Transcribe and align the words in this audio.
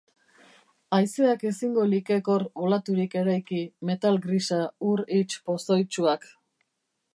Haizeak 0.97 1.43
ezingo 1.49 1.83
likek 1.89 2.31
hor 2.35 2.45
olaturik 2.69 3.13
eraiki, 3.23 3.61
metal 3.91 4.19
grisa, 4.25 4.61
ur 4.93 5.07
hits 5.19 5.41
pozoitsuak. 5.51 6.29